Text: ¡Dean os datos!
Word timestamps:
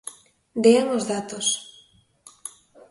¡Dean 0.63 0.85
os 0.97 1.03
datos! 1.11 1.47